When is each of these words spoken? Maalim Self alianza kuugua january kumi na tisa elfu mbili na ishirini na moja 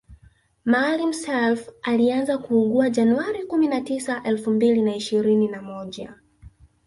Maalim 0.65 1.13
Self 1.13 1.69
alianza 1.83 2.37
kuugua 2.37 2.89
january 2.89 3.45
kumi 3.45 3.67
na 3.67 3.81
tisa 3.81 4.23
elfu 4.23 4.51
mbili 4.51 4.81
na 4.81 4.95
ishirini 4.95 5.47
na 5.47 5.61
moja 5.61 6.15